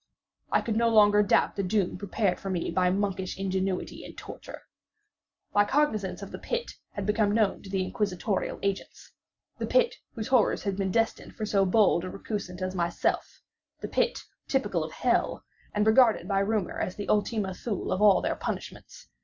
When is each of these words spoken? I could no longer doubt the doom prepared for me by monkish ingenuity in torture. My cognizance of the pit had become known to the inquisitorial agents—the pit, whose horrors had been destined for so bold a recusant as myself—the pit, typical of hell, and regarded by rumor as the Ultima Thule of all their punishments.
I 0.51 0.61
could 0.61 0.75
no 0.75 0.89
longer 0.89 1.21
doubt 1.21 1.55
the 1.55 1.61
doom 1.61 1.95
prepared 1.95 2.39
for 2.39 2.49
me 2.49 2.71
by 2.71 2.89
monkish 2.89 3.37
ingenuity 3.37 4.03
in 4.03 4.15
torture. 4.15 4.63
My 5.53 5.63
cognizance 5.63 6.23
of 6.23 6.31
the 6.31 6.39
pit 6.39 6.71
had 6.93 7.05
become 7.05 7.31
known 7.35 7.61
to 7.61 7.69
the 7.69 7.83
inquisitorial 7.85 8.57
agents—the 8.63 9.67
pit, 9.67 9.97
whose 10.15 10.29
horrors 10.29 10.63
had 10.63 10.75
been 10.75 10.89
destined 10.91 11.35
for 11.35 11.45
so 11.45 11.67
bold 11.67 12.03
a 12.03 12.09
recusant 12.09 12.63
as 12.63 12.73
myself—the 12.73 13.87
pit, 13.89 14.23
typical 14.47 14.83
of 14.83 14.91
hell, 14.91 15.43
and 15.71 15.85
regarded 15.85 16.27
by 16.27 16.39
rumor 16.39 16.79
as 16.79 16.95
the 16.95 17.07
Ultima 17.07 17.53
Thule 17.53 17.91
of 17.91 18.01
all 18.01 18.23
their 18.23 18.35
punishments. 18.35 19.07